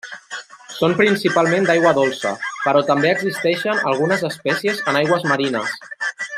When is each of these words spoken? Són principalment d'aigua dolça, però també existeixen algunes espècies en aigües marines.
Són 0.75 0.95
principalment 1.01 1.67
d'aigua 1.67 1.91
dolça, 1.97 2.31
però 2.65 2.83
també 2.89 3.11
existeixen 3.13 3.85
algunes 3.93 4.25
espècies 4.33 4.83
en 4.93 4.99
aigües 5.05 5.31
marines. 5.35 5.79